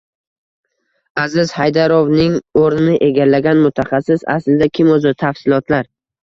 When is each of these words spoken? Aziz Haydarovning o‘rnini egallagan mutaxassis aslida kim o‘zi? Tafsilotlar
Aziz 1.23 1.51
Haydarovning 1.57 2.37
o‘rnini 2.61 2.95
egallagan 3.09 3.61
mutaxassis 3.67 4.25
aslida 4.37 4.71
kim 4.79 4.91
o‘zi? 4.97 5.15
Tafsilotlar 5.25 5.87